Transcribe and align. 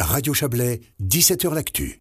Radio 0.00 0.32
Chablais, 0.32 0.80
17h 1.02 1.52
L'Actu. 1.52 2.00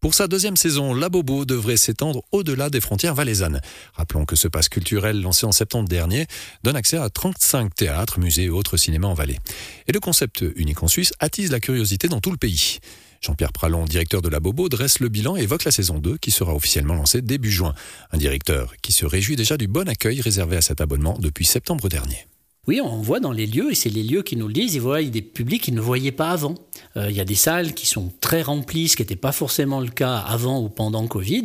Pour 0.00 0.14
sa 0.14 0.26
deuxième 0.26 0.56
saison, 0.56 0.94
la 0.94 1.08
Bobo 1.08 1.44
devrait 1.44 1.76
s'étendre 1.76 2.24
au-delà 2.32 2.70
des 2.70 2.80
frontières 2.80 3.14
valaisannes. 3.14 3.60
Rappelons 3.94 4.24
que 4.24 4.34
ce 4.34 4.48
passe 4.48 4.68
culturel 4.68 5.22
lancé 5.22 5.46
en 5.46 5.52
septembre 5.52 5.88
dernier 5.88 6.26
donne 6.64 6.74
accès 6.74 6.96
à 6.96 7.08
35 7.08 7.72
théâtres, 7.72 8.18
musées 8.18 8.44
et 8.44 8.50
autres 8.50 8.76
cinémas 8.76 9.06
en 9.06 9.14
Valais. 9.14 9.38
Et 9.86 9.92
le 9.92 10.00
concept 10.00 10.44
unique 10.56 10.82
en 10.82 10.88
Suisse 10.88 11.12
attise 11.20 11.52
la 11.52 11.60
curiosité 11.60 12.08
dans 12.08 12.20
tout 12.20 12.32
le 12.32 12.36
pays. 12.36 12.80
Jean-Pierre 13.20 13.52
Pralon, 13.52 13.84
directeur 13.84 14.22
de 14.22 14.28
la 14.28 14.40
Bobo, 14.40 14.68
dresse 14.68 14.98
le 14.98 15.08
bilan 15.08 15.36
et 15.36 15.42
évoque 15.42 15.62
la 15.62 15.70
saison 15.70 15.98
2 15.98 16.16
qui 16.16 16.32
sera 16.32 16.52
officiellement 16.52 16.94
lancée 16.94 17.22
début 17.22 17.52
juin. 17.52 17.74
Un 18.10 18.18
directeur 18.18 18.74
qui 18.82 18.90
se 18.90 19.06
réjouit 19.06 19.36
déjà 19.36 19.56
du 19.56 19.68
bon 19.68 19.88
accueil 19.88 20.20
réservé 20.20 20.56
à 20.56 20.62
cet 20.62 20.80
abonnement 20.80 21.16
depuis 21.20 21.44
septembre 21.44 21.88
dernier. 21.88 22.26
Oui, 22.66 22.80
on 22.80 23.00
voit 23.00 23.20
dans 23.20 23.32
les 23.32 23.46
lieux, 23.46 23.72
et 23.72 23.74
c'est 23.74 23.88
les 23.88 24.02
lieux 24.02 24.22
qui 24.22 24.36
nous 24.36 24.46
le 24.46 24.52
disent, 24.52 24.74
ils 24.74 24.80
voient 24.80 25.02
des 25.02 25.22
publics 25.22 25.62
qu'ils 25.62 25.74
ne 25.74 25.80
voyaient 25.80 26.12
pas 26.12 26.30
avant. 26.30 26.54
Euh, 26.96 27.10
il 27.10 27.16
y 27.16 27.20
a 27.20 27.24
des 27.24 27.34
salles 27.34 27.74
qui 27.74 27.86
sont 27.86 28.12
très 28.20 28.42
remplies, 28.42 28.88
ce 28.88 28.96
qui 28.96 29.02
n'était 29.02 29.16
pas 29.16 29.32
forcément 29.32 29.80
le 29.80 29.88
cas 29.88 30.16
avant 30.16 30.60
ou 30.60 30.68
pendant 30.68 31.06
Covid. 31.06 31.44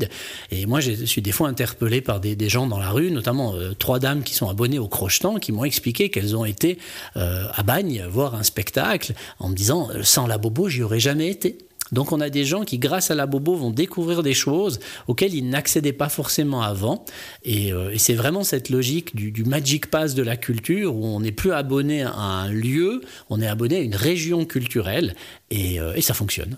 Et 0.51 0.65
moi, 0.65 0.79
je 0.79 1.05
suis 1.05 1.21
des 1.21 1.31
fois 1.31 1.47
interpellé 1.47 2.01
par 2.01 2.19
des, 2.19 2.49
gens 2.49 2.67
dans 2.67 2.79
la 2.79 2.89
rue, 2.89 3.11
notamment 3.11 3.55
euh, 3.55 3.73
trois 3.73 3.99
dames 3.99 4.23
qui 4.23 4.33
sont 4.33 4.49
abonnées 4.49 4.79
au 4.79 4.87
Crochetant, 4.87 5.35
qui 5.35 5.51
m'ont 5.51 5.65
expliqué 5.65 6.09
qu'elles 6.09 6.35
ont 6.35 6.45
été 6.45 6.77
euh, 7.17 7.47
à 7.53 7.63
Bagne 7.63 8.03
voir 8.09 8.35
un 8.35 8.43
spectacle 8.43 9.13
en 9.39 9.49
me 9.49 9.55
disant, 9.55 9.89
sans 10.03 10.27
la 10.27 10.37
bobo, 10.37 10.69
j'y 10.69 10.83
aurais 10.83 10.99
jamais 10.99 11.29
été. 11.29 11.57
Donc 11.91 12.11
on 12.11 12.19
a 12.19 12.29
des 12.29 12.45
gens 12.45 12.63
qui, 12.63 12.79
grâce 12.79 13.11
à 13.11 13.15
la 13.15 13.27
Bobo, 13.27 13.55
vont 13.55 13.71
découvrir 13.71 14.23
des 14.23 14.33
choses 14.33 14.79
auxquelles 15.07 15.33
ils 15.33 15.47
n'accédaient 15.47 15.93
pas 15.93 16.09
forcément 16.09 16.61
avant. 16.61 17.05
Et, 17.43 17.71
euh, 17.73 17.93
c'est 17.97 18.13
vraiment 18.13 18.43
cette 18.43 18.69
logique 18.69 19.15
du, 19.15 19.43
Magic 19.45 19.87
Pass 19.87 20.15
de 20.15 20.23
la 20.23 20.37
culture 20.37 20.95
où 20.95 21.05
on 21.05 21.19
n'est 21.19 21.31
plus 21.31 21.51
abonné 21.51 22.03
à 22.03 22.13
un 22.13 22.49
lieu, 22.49 23.01
on 23.29 23.41
est 23.41 23.47
abonné 23.47 23.77
à 23.77 23.81
une 23.81 23.95
région 23.95 24.45
culturelle 24.45 25.15
et, 25.51 25.79
euh, 25.79 25.99
ça 26.01 26.13
fonctionne. 26.13 26.57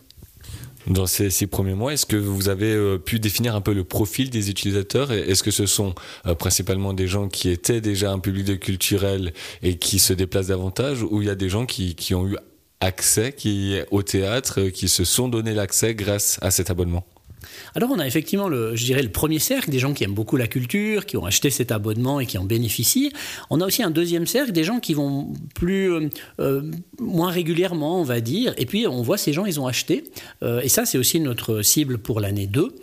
Dans 0.88 1.06
ces 1.06 1.48
premiers 1.48 1.74
mois, 1.74 1.92
est-ce 1.94 2.06
que 2.06 2.16
vous 2.16 2.48
avez 2.48 2.74
euh, 2.74 2.98
pu 2.98 3.20
définir 3.20 3.56
un 3.56 3.62
peu 3.62 3.74
le 3.74 3.84
profil 3.84 4.30
des 4.30 4.50
utilisateurs 4.50 5.12
Est-ce 5.12 5.44
que 5.44 5.52
ce 5.52 5.66
sont 5.66 5.94
principalement 6.40 6.94
des 6.94 7.08
gens 7.08 7.28
qui 7.28 7.50
étaient 7.50 7.82
déjà 7.82 8.12
un 8.12 8.20
public 8.20 8.46
de 8.46 8.56
culturel 8.56 9.34
et 9.64 9.78
qui 9.78 10.00
se 10.00 10.14
déplacent 10.14 10.48
davantage 10.48 11.04
ou 11.04 11.22
il 11.22 11.28
y 11.28 11.30
a 11.30 11.36
des 11.36 11.50
gens 11.50 11.66
qui 11.66 12.16
ont 12.16 12.26
eu 12.26 12.38
accès 12.80 13.34
qui, 13.34 13.80
au 13.92 14.04
théâtre 14.04 14.62
euh, 14.62 14.70
qui 14.70 14.88
se 14.88 15.04
sont 15.04 15.30
donné 15.30 15.54
l'accès 15.54 15.96
grâce 15.96 16.38
à 16.42 16.52
cet 16.52 16.70
abonnement 16.70 17.06
alors 17.76 17.92
on 17.92 18.00
a 18.00 18.08
effectivement, 18.08 18.48
le, 18.50 18.76
je 18.76 18.86
dirais, 18.86 19.04
le 19.04 19.12
premier 19.12 19.40
cercle, 19.40 19.70
des 19.70 19.80
gens 19.80 19.94
qui 19.94 20.04
aiment 20.04 20.14
beaucoup 20.14 20.38
la 20.38 20.48
culture, 20.48 21.06
qui 21.06 21.18
ont 21.18 21.26
acheté 21.26 21.50
cet 21.50 21.72
abonnement 21.72 22.20
et 22.20 22.26
qui 22.26 22.38
en 22.38 22.44
bénéficient. 22.44 23.12
On 23.50 23.62
a 23.62 23.66
aussi 23.66 23.84
un 23.84 23.92
deuxième 23.92 24.28
cercle, 24.28 24.52
des 24.52 24.64
gens 24.64 24.80
qui 24.80 24.94
vont 24.94 25.34
plus, 25.56 25.92
euh, 25.92 26.10
euh, 26.40 26.72
moins 27.00 27.32
régulièrement, 27.32 28.00
on 28.00 28.04
va 28.04 28.22
dire. 28.22 28.54
Et 28.58 28.66
puis 28.66 28.88
on 28.88 29.02
voit 29.02 29.18
ces 29.18 29.34
gens, 29.34 29.46
ils 29.46 29.60
ont 29.60 29.68
acheté. 29.68 30.06
Euh, 30.44 30.62
et 30.62 30.70
ça, 30.70 30.86
c'est 30.86 30.98
aussi 30.98 31.20
notre 31.20 31.62
cible 31.62 31.98
pour 31.98 32.20
l'année 32.20 32.48
2. 32.48 32.74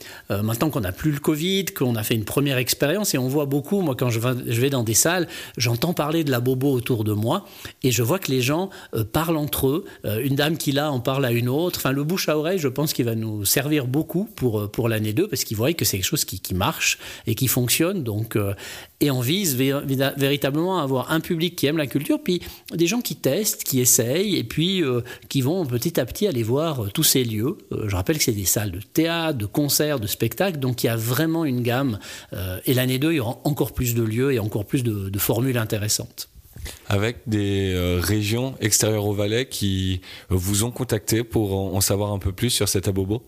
maintenant 0.43 0.71
qu'on 0.71 0.81
n'a 0.81 0.93
plus 0.93 1.13
le 1.13 1.19
Covid, 1.19 1.67
qu'on 1.67 1.97
a 1.97 2.03
fait 2.03 2.15
une 2.15 2.25
première 2.25 2.59
expérience, 2.59 3.15
et 3.15 3.19
on 3.19 3.29
voit 3.29 3.47
beaucoup, 3.47 3.81
moi 3.81 3.95
quand 3.95 4.11
je 4.11 4.19
vais, 4.19 4.35
je 4.47 4.61
vais 4.61 4.71
dans 4.71 4.83
des 4.83 4.95
salles, 4.95 5.29
j'entends 5.57 5.93
parler 5.93 6.25
de 6.25 6.31
la 6.31 6.41
bobo 6.41 6.73
autour 6.73 7.05
de 7.05 7.13
moi, 7.13 7.47
et 7.83 7.91
je 7.91 8.03
vois 8.03 8.19
que 8.19 8.31
les 8.31 8.41
gens 8.41 8.71
parlent 9.13 9.37
entre 9.37 9.69
eux. 9.69 9.85
une 10.23 10.35
dame 10.35 10.57
qui 10.57 10.73
là 10.73 10.91
en 10.91 11.01
parle 11.01 11.25
à 11.25 11.33
une 11.33 11.49
autre. 11.49 11.79
Enfin, 11.79 11.93
le 11.93 12.05
bouche 12.05 12.29
à 12.29 12.39
oreille, 12.39 12.59
je 12.59 12.69
pense 12.69 12.93
qu'il 12.93 13.05
va 13.05 13.15
nous 13.15 13.45
servir 13.45 13.87
beaucoup 13.87 14.29
pour 14.37 14.54
pour 14.73 14.89
l'année 14.89 15.13
2 15.13 15.29
parce 15.29 15.45
qu'ils 15.45 15.57
voient 15.57 15.73
que 15.73 15.85
c'est 15.85 15.99
quelque 15.99 16.07
chose 16.07 16.25
qui, 16.25 16.55
marche 16.55 16.99
et 17.27 17.35
qui 17.35 17.49
fonctionne. 17.49 18.03
Donc, 18.03 18.37
euh, 18.37 18.55
et 19.01 19.11
on 19.11 19.21
vise 19.21 19.57
véritablement 19.57 20.79
à 20.79 20.83
avoir 20.83 21.11
un 21.11 21.21
public 21.21 21.57
qui 21.57 21.67
aime 21.67 21.77
la 21.77 21.87
culture, 21.87 22.23
puis 22.23 22.41
des 22.73 22.87
gens 22.87 23.01
qui 23.01 23.17
testent, 23.17 23.65
qui 23.65 23.81
essayent 23.81 24.37
et 24.37 24.45
puis 24.45 24.83
euh, 24.83 25.03
qui 25.29 25.41
vont 25.41 25.65
petit 25.67 25.99
à 25.99 26.07
petit 26.07 26.27
aller 26.27 26.43
voir 26.43 26.85
euh, 26.85 26.91
tous 26.93 27.03
ces 27.03 27.25
lieux. 27.25 27.59
je 27.87 27.95
rappelle 27.95 28.19
que 28.19 28.25
c'est 28.25 28.33
des 28.33 28.45
salles 28.45 28.71
de 28.71 28.81
théâtre, 28.81 29.39
de 29.39 29.47
concerts, 29.47 30.01
de 30.01 30.07
spectacles, 30.07 30.59
donc 30.59 30.85
il 30.85 30.87
y 30.87 30.91
a 30.91 30.97
vraiment 30.97 31.45
une 31.45 31.63
gamme. 31.63 31.99
et 32.67 32.75
l'année 32.75 32.99
2, 32.99 33.13
il 33.13 33.17
y 33.17 33.21
aura 33.21 33.41
encore 33.45 33.73
plus 33.73 33.95
de 33.95 34.03
lieux 34.03 34.33
et 34.33 34.39
encore 34.39 34.65
plus 34.65 34.83
de 34.83 35.19
formules 35.19 35.59
intéressantes 35.59 36.29
avec 36.89 37.19
des 37.27 37.75
régions 38.01 38.55
extérieures 38.61 39.07
au 39.07 39.13
Valais 39.13 39.47
qui 39.47 40.01
vous 40.31 40.65
ont 40.65 40.71
contacté 40.71 41.25
pour 41.25 41.75
en 41.75 41.81
savoir 41.81 42.13
un 42.13 42.19
peu 42.19 42.33
plus 42.33 42.51
sur 42.51 42.69
cet 42.69 42.89
abobo? 42.89 43.23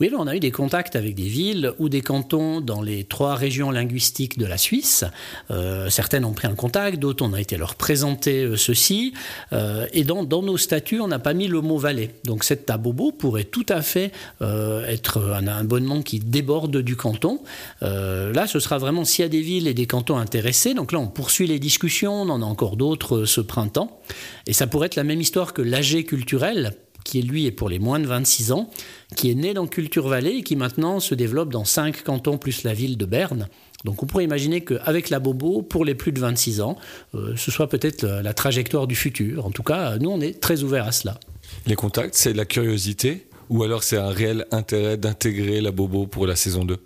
Oui, 0.00 0.10
on 0.16 0.26
a 0.26 0.36
eu 0.36 0.40
des 0.40 0.50
contacts 0.50 0.96
avec 0.96 1.14
des 1.14 1.28
villes 1.28 1.72
ou 1.78 1.88
des 1.88 2.00
cantons 2.00 2.60
dans 2.60 2.82
les 2.82 3.04
trois 3.04 3.34
régions 3.34 3.70
linguistiques 3.70 4.38
de 4.38 4.46
la 4.46 4.58
Suisse. 4.58 5.04
Euh, 5.50 5.90
certaines 5.90 6.24
ont 6.24 6.32
pris 6.32 6.48
un 6.48 6.54
contact, 6.54 6.98
d'autres 6.98 7.24
on 7.24 7.32
a 7.32 7.40
été 7.40 7.56
leur 7.56 7.74
présenter 7.74 8.42
euh, 8.42 8.56
ceci. 8.56 9.12
Euh, 9.52 9.86
et 9.92 10.04
dans, 10.04 10.24
nos 10.24 10.56
statuts, 10.56 11.00
on 11.00 11.08
n'a 11.08 11.18
pas 11.18 11.34
mis 11.34 11.46
le 11.46 11.60
mot 11.60 11.78
Valais. 11.78 12.10
Donc 12.24 12.44
cette 12.44 12.66
tabobo 12.66 13.12
pourrait 13.12 13.44
tout 13.44 13.66
à 13.68 13.82
fait 13.82 14.12
être 14.40 15.20
un 15.20 15.46
abonnement 15.46 16.02
qui 16.02 16.18
déborde 16.18 16.76
du 16.78 16.96
canton. 16.96 17.40
là, 17.80 18.46
ce 18.46 18.58
sera 18.60 18.78
vraiment 18.78 19.04
s'il 19.04 19.22
y 19.22 19.26
a 19.26 19.28
des 19.28 19.40
villes 19.40 19.68
et 19.68 19.74
des 19.74 19.86
cantons 19.86 20.16
intéressés. 20.16 20.74
Donc 20.74 20.92
là, 20.92 20.98
on 20.98 21.06
poursuit 21.06 21.46
les 21.46 21.58
discussions, 21.58 22.22
on 22.22 22.28
en 22.28 22.42
a 22.42 22.44
encore 22.44 22.76
d'autres 22.76 23.24
ce 23.24 23.40
printemps. 23.40 24.00
Et 24.46 24.52
ça 24.52 24.66
pourrait 24.66 24.86
être 24.86 24.96
la 24.96 25.04
même 25.04 25.20
histoire 25.20 25.52
que 25.52 25.62
l'AG 25.62 26.04
culturel 26.04 26.74
qui 27.04 27.22
lui 27.22 27.46
est 27.46 27.50
pour 27.50 27.68
les 27.68 27.78
moins 27.78 28.00
de 28.00 28.06
26 28.06 28.52
ans, 28.52 28.70
qui 29.16 29.30
est 29.30 29.34
né 29.34 29.54
dans 29.54 29.66
Culture 29.66 30.08
Vallée 30.08 30.36
et 30.38 30.42
qui 30.42 30.56
maintenant 30.56 31.00
se 31.00 31.14
développe 31.14 31.50
dans 31.52 31.64
cinq 31.64 32.02
cantons 32.02 32.38
plus 32.38 32.62
la 32.64 32.74
ville 32.74 32.96
de 32.96 33.04
Berne. 33.04 33.48
Donc 33.84 34.02
on 34.02 34.06
pourrait 34.06 34.24
imaginer 34.24 34.62
qu'avec 34.62 35.10
la 35.10 35.18
Bobo, 35.18 35.62
pour 35.62 35.84
les 35.84 35.94
plus 35.94 36.12
de 36.12 36.20
26 36.20 36.60
ans, 36.60 36.76
euh, 37.14 37.34
ce 37.36 37.50
soit 37.50 37.68
peut-être 37.68 38.06
la, 38.06 38.34
trajectoire 38.34 38.86
du 38.86 38.94
futur. 38.94 39.46
En 39.46 39.50
tout 39.50 39.64
cas, 39.64 39.98
nous, 39.98 40.10
on 40.10 40.20
est 40.20 40.40
très 40.40 40.62
ouverts 40.62 40.86
à 40.86 40.92
cela. 40.92 41.18
Les 41.66 41.74
contacts, 41.74 42.14
c'est 42.14 42.32
la 42.32 42.44
curiosité 42.44 43.26
ou 43.50 43.64
alors 43.64 43.82
c'est 43.82 43.98
un 43.98 44.10
réel 44.10 44.46
intérêt 44.50 44.96
d'intégrer 44.96 45.60
la 45.60 45.72
Bobo 45.72 46.06
pour 46.06 46.26
la 46.26 46.36
saison 46.36 46.64
2 46.64 46.78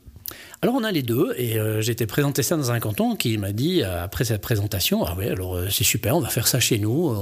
alors 0.62 0.74
on 0.74 0.84
a 0.84 0.90
les 0.90 1.02
deux, 1.02 1.34
et 1.36 1.58
euh, 1.58 1.82
été 1.82 2.06
présenté 2.06 2.42
ça 2.42 2.56
dans 2.56 2.70
un 2.70 2.80
canton 2.80 3.14
qui 3.14 3.36
m'a 3.36 3.52
dit, 3.52 3.82
euh, 3.82 4.02
après 4.02 4.24
cette 4.24 4.40
présentation, 4.40 5.04
ah 5.04 5.14
oui, 5.18 5.28
alors 5.28 5.56
euh, 5.56 5.68
c'est 5.70 5.84
super, 5.84 6.16
on 6.16 6.20
va 6.20 6.28
faire 6.28 6.48
ça 6.48 6.60
chez 6.60 6.78
nous, 6.78 7.14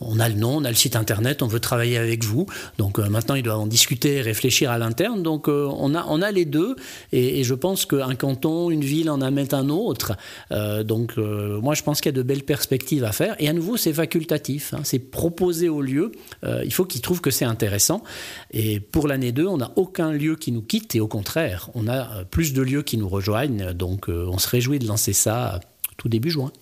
on 0.00 0.20
a 0.20 0.28
le 0.28 0.34
nom, 0.34 0.56
on 0.56 0.64
a 0.64 0.68
le 0.68 0.76
site 0.76 0.94
internet, 0.94 1.42
on 1.42 1.46
veut 1.46 1.60
travailler 1.60 1.96
avec 1.96 2.22
vous, 2.22 2.46
donc 2.76 2.98
maintenant 2.98 3.34
il 3.34 3.42
doit 3.42 3.56
en 3.56 3.66
discuter, 3.66 4.20
réfléchir 4.20 4.70
à 4.70 4.76
l'interne, 4.76 5.22
donc 5.22 5.48
on, 5.48 5.94
a, 5.94 6.04
on 6.08 6.20
a 6.20 6.30
les 6.30 6.44
deux, 6.44 6.76
et, 7.12 7.42
je 7.42 7.54
pense 7.54 7.86
qu'un 7.86 8.14
canton, 8.14 8.70
une 8.70 8.84
ville 8.84 9.10
en 9.10 9.20
amène 9.20 9.48
un 9.52 9.68
autre, 9.70 10.12
donc 10.84 11.16
moi 11.16 11.74
je 11.74 11.82
pense 11.82 12.00
qu'il 12.00 12.10
y 12.10 12.14
a 12.14 12.16
de 12.16 12.22
belles 12.22 12.44
perspectives 12.44 13.04
à 13.04 13.12
faire, 13.12 13.34
et 13.38 13.48
à 13.48 13.52
nouveau 13.52 13.76
c'est 13.76 13.92
facultatif, 13.92 14.74
hein. 14.74 14.80
c'est 14.84 14.98
proposé 14.98 15.68
au 15.68 15.80
lieu, 15.80 16.12
il 16.44 16.72
faut 16.72 16.84
qu'ils 16.84 17.00
trouvent 17.00 17.20
que 17.20 17.30
c'est 17.30 17.44
intéressant, 17.44 18.02
et 18.52 18.80
pour 18.80 19.08
l'année 19.08 19.32
2, 19.32 19.46
on 19.46 19.56
n'a 19.56 19.72
aucun 19.76 20.12
lieu 20.12 20.36
qui 20.36 20.52
nous 20.52 20.62
quitte, 20.62 20.94
et 20.94 21.00
au 21.00 21.08
contraire, 21.08 21.70
on 21.74 21.88
a 21.88 22.24
plus 22.30 22.52
de 22.52 22.62
lieux 22.62 22.82
qui 22.82 22.91
nous 22.98 23.08
rejoignent. 23.08 23.72
Donc 23.72 24.08
euh, 24.08 24.26
on 24.30 24.38
se 24.38 24.48
réjouit 24.48 24.78
de 24.78 24.86
lancer 24.86 25.12
ça 25.12 25.60
tout 25.96 26.08
début 26.08 26.30
juin. 26.30 26.52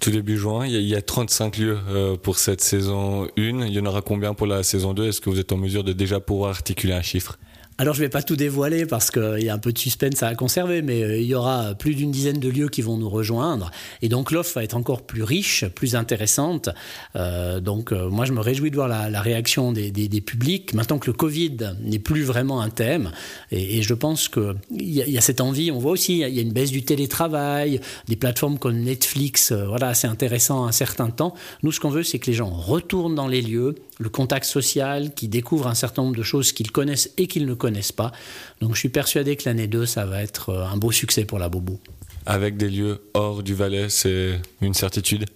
Tout 0.00 0.10
début 0.10 0.36
juin, 0.36 0.66
il 0.66 0.80
y, 0.80 0.94
a, 0.94 1.02
35 1.02 1.58
lieux 1.58 1.78
euh, 1.88 2.16
pour 2.16 2.38
cette 2.38 2.60
saison 2.60 3.24
1. 3.24 3.66
Il 3.66 3.72
y 3.72 3.80
en 3.80 3.86
aura 3.86 4.00
combien 4.00 4.32
pour 4.32 4.46
la 4.46 4.62
saison 4.62 4.94
2 4.94 5.08
Est-ce 5.08 5.20
que 5.20 5.28
vous 5.28 5.40
êtes 5.40 5.50
en 5.52 5.56
mesure 5.56 5.82
de 5.82 5.92
déjà 5.92 6.20
pouvoir 6.20 6.50
articuler 6.50 6.92
un 6.92 7.02
chiffre? 7.02 7.38
Alors 7.78 7.94
je 7.94 8.00
ne 8.00 8.06
vais 8.06 8.10
pas 8.10 8.22
tout 8.22 8.36
dévoiler 8.36 8.84
parce 8.86 9.10
qu'il 9.10 9.42
y 9.42 9.48
a 9.48 9.54
un 9.54 9.58
peu 9.58 9.72
de 9.72 9.78
suspense 9.78 10.22
à 10.22 10.34
conserver, 10.34 10.82
mais 10.82 11.02
euh, 11.02 11.18
il 11.18 11.26
y 11.26 11.34
aura 11.34 11.74
plus 11.74 11.94
d'une 11.94 12.10
dizaine 12.10 12.38
de 12.38 12.48
lieux 12.48 12.68
qui 12.68 12.82
vont 12.82 12.98
nous 12.98 13.08
rejoindre. 13.08 13.70
Et 14.02 14.08
donc 14.08 14.30
l'offre 14.30 14.54
va 14.56 14.64
être 14.64 14.76
encore 14.76 15.02
plus 15.02 15.22
riche, 15.22 15.64
plus 15.66 15.96
intéressante. 15.96 16.68
Euh, 17.16 17.60
donc 17.60 17.92
euh, 17.92 18.08
moi 18.10 18.24
je 18.26 18.32
me 18.32 18.40
réjouis 18.40 18.70
de 18.70 18.76
voir 18.76 18.88
la, 18.88 19.20
réaction 19.20 19.72
des, 19.72 19.90
publics. 20.20 20.74
Maintenant 20.74 20.98
que 20.98 21.06
le 21.06 21.14
Covid 21.14 21.74
n'est 21.82 21.98
plus 21.98 22.22
vraiment 22.22 22.60
un 22.60 22.68
thème, 22.68 23.10
et, 23.50 23.82
je 23.82 23.94
pense 23.94 24.28
qu'il 24.28 24.54
y, 24.70 25.00
y, 25.00 25.18
a 25.18 25.20
cette 25.20 25.40
envie, 25.40 25.70
on 25.70 25.78
voit 25.78 25.92
aussi, 25.92 26.20
il 26.20 26.34
y 26.34 26.38
a 26.38 26.42
une 26.42 26.52
baisse 26.52 26.70
du 26.70 26.82
télétravail, 26.82 27.80
des 28.06 28.16
plateformes 28.16 28.58
comme 28.58 28.78
Netflix, 28.78 29.52
voilà, 29.52 29.94
c'est 29.94 30.06
intéressant 30.06 30.66
un 30.66 30.72
certain 30.72 31.10
temps. 31.10 31.34
Nous 31.62 31.72
ce 31.72 31.80
qu'on 31.80 31.90
veut 31.90 32.02
c'est 32.02 32.18
que 32.18 32.26
les 32.26 32.36
gens 32.36 32.50
retournent 32.50 33.14
dans 33.14 33.28
les 33.28 33.42
lieux, 33.42 33.76
le 33.98 34.08
contact 34.08 34.46
social, 34.46 35.14
qui 35.14 35.28
découvrent 35.28 35.68
un 35.68 35.74
certain 35.74 36.02
nombre 36.02 36.16
de 36.16 36.22
choses 36.22 36.52
qu'ils 36.52 36.70
connaissent 36.70 37.12
et 37.18 37.26
qu'ils 37.26 37.46
ne 37.46 37.54
connaissent 37.54 37.92
pas. 37.92 38.12
Donc 38.60 38.74
je 38.74 38.80
suis 38.80 38.88
persuadé 38.88 39.36
que 39.36 39.42
l'année 39.46 39.66
2, 39.66 39.86
ça 39.86 40.06
va 40.06 40.22
être 40.22 40.50
euh, 40.50 40.64
un 40.64 40.76
beau 40.76 40.92
succès 40.92 41.24
pour 41.24 41.38
la 41.38 41.48
Bobo. 41.48 41.78
Avec 42.26 42.56
des 42.56 42.68
lieux 42.68 43.02
hors 43.14 43.42
du 43.42 43.54
Valais, 43.54 43.88
c'est 43.88 44.40
une 44.60 44.74
certitude? 44.74 45.26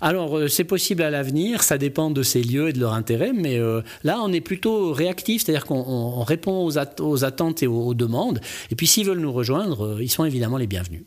Alors, 0.00 0.36
euh, 0.36 0.48
c'est 0.48 0.64
possible 0.64 1.02
à 1.02 1.10
l'avenir, 1.10 1.62
ça 1.62 1.78
dépend 1.78 2.10
de 2.10 2.22
ces 2.22 2.42
lieux 2.42 2.68
et 2.68 2.72
de 2.72 2.80
leur 2.80 2.92
intérêt, 2.92 3.32
mais 3.32 3.58
euh, 3.58 3.82
là, 4.02 4.20
on 4.22 4.32
est 4.32 4.40
plutôt 4.40 4.92
réactif, 4.92 5.44
c'est-à-dire 5.44 5.64
qu'on 5.64 6.22
répond 6.22 6.64
aux, 6.64 6.78
attentes 7.24 7.62
et 7.62 7.66
aux, 7.66 7.94
demandes. 7.94 8.40
Et 8.70 8.74
puis, 8.74 8.86
s'ils 8.86 9.06
veulent 9.06 9.20
nous 9.20 9.32
rejoindre, 9.32 10.00
ils 10.00 10.10
sont 10.10 10.24
évidemment 10.24 10.56
les 10.56 10.66
bienvenus. 10.66 11.04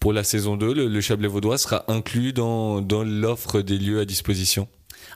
Pour 0.00 0.12
la 0.12 0.24
saison 0.24 0.56
2, 0.56 0.72
le, 0.72 0.88
le 0.88 1.00
Chablais 1.00 1.28
vaudois 1.28 1.58
sera 1.58 1.84
inclus 1.88 2.32
dans 2.32 2.80
l'offre 3.04 3.60
des 3.60 3.78
lieux 3.78 4.00
à 4.00 4.04
disposition? 4.04 4.68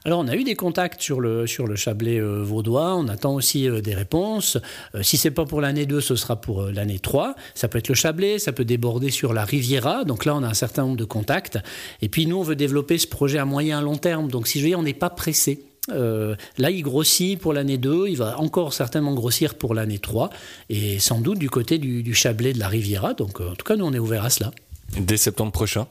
Alors, 0.05 0.21
on 0.21 0.29
a 0.29 0.37
eu 0.37 0.44
des 0.44 0.56
contacts 0.56 1.00
sur 1.00 1.21
le, 1.21 1.47
sur 1.47 1.67
le 1.67 1.77
chablais 1.77 2.19
euh, 2.19 2.43
vaudois. 2.43 2.97
On 2.97 3.09
attend 3.09 3.35
aussi 3.35 3.69
euh, 3.69 3.81
des 3.81 3.94
réponses. 3.94 4.59
Euh, 4.94 5.03
si 5.03 5.17
c'est 5.17 5.31
pas 5.31 5.44
pour 5.44 5.61
l'année 5.61 5.87
2, 5.87 6.00
ce 6.00 6.17
sera 6.17 6.41
pour 6.41 6.62
euh, 6.62 6.73
l'année 6.73 6.99
3. 6.99 7.35
Ça 7.55 7.69
peut 7.69 7.79
être 7.79 7.89
le 7.89 7.94
Chablais, 7.94 8.39
ça 8.39 8.53
peut 8.53 8.65
déborder 8.65 9.11
sur 9.11 9.33
la 9.33 9.44
Riviera. 9.44 10.05
Donc 10.05 10.25
là, 10.25 10.35
on 10.35 10.43
a 10.43 10.49
un 10.49 10.55
certain 10.55 10.83
nombre 10.83 10.97
de 10.97 11.05
contacts. 11.05 11.59
Et 12.00 12.09
puis, 12.09 12.27
nous, 12.27 12.37
on 12.37 12.43
veut 12.43 12.56
développer 12.56 12.99
ce 12.99 13.06
projet 13.06 13.39
à 13.39 13.44
moyen 13.44 13.81
long 13.81 13.97
terme. 13.97 14.29
Donc, 14.29 14.49
si 14.49 14.59
je 14.59 14.65
veux 14.65 14.71
dire, 14.71 14.79
on 14.79 14.83
n'est 14.83 14.94
pas 14.94 15.11
pressé. 15.11 15.65
Là, 15.89 16.71
il 16.71 16.83
grossit 16.83 17.38
pour 17.41 17.53
l'année 17.53 17.77
2, 17.77 18.06
il 18.06 18.17
va 18.17 18.38
encore 18.38 18.73
certainement 18.73 19.15
grossir 19.15 19.56
pour 19.56 19.75
l'année 19.75 19.99
3, 19.99 20.31
et 20.69 21.00
sans 21.00 21.21
doute 21.21 21.41
du 21.41 21.50
côté 21.50 21.79
du, 21.79 22.15
Chablais 22.15 22.53
de 22.53 22.61
la 22.61 22.69
Riviera. 22.69 23.15
Donc, 23.15 23.41
en 23.41 23.56
tout 23.56 23.65
cas, 23.65 23.75
nous, 23.75 23.85
on 23.85 23.93
est 23.93 23.99
ouvert 23.99 24.25
à 24.25 24.31
cela. 24.31 24.53
Dès 24.97 25.17
septembre 25.17 25.50
prochain? 25.50 25.88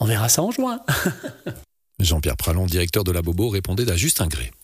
On 0.00 0.04
verra 0.04 0.28
ça 0.28 0.42
en 0.42 0.50
juin. 0.50 0.80
Jean-Pierre 2.04 2.36
Pralon, 2.36 2.66
directeur 2.66 3.04
de 3.04 3.12
la 3.12 3.22
Bobo, 3.22 3.48
répondait 3.48 3.90
à 3.90 3.96
Justin 3.96 4.28
Gray. 4.28 4.52